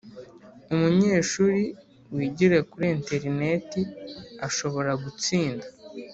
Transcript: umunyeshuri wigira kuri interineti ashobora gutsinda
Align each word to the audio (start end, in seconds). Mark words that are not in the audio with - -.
umunyeshuri 0.73 1.63
wigira 2.15 2.57
kuri 2.71 2.87
interineti 2.97 3.81
ashobora 4.47 4.91
gutsinda 5.03 5.65